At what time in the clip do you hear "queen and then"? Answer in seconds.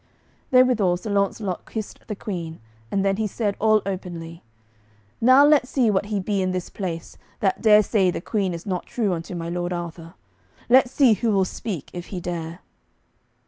2.15-3.17